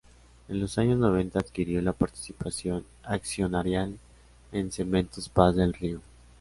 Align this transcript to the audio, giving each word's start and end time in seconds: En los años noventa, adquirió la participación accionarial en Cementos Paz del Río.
En 0.47 0.59
los 0.59 0.79
años 0.79 0.97
noventa, 0.97 1.37
adquirió 1.37 1.79
la 1.79 1.93
participación 1.93 2.83
accionarial 3.03 3.99
en 4.51 4.71
Cementos 4.71 5.29
Paz 5.29 5.55
del 5.55 5.75
Río. 5.75 6.01